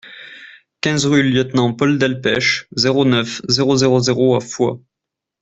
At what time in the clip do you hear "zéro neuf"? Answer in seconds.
2.75-3.39